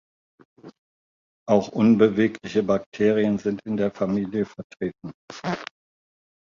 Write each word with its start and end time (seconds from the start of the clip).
Auch 1.47 1.67
unbewegliche 1.67 2.63
Bakterien 2.63 3.37
sind 3.37 3.59
in 3.67 3.77
der 3.77 3.91
Familie 3.91 4.47
vertreten. 4.47 5.11